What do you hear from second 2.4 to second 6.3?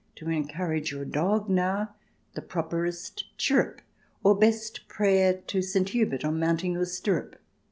properest chirrup. Or best prayer to St. Hubert